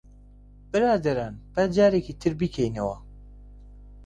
برادەران، 0.71 1.33
با 1.53 1.63
جارێکی 1.75 2.17
تر 2.21 2.31
بیکەینەوە. 2.39 2.95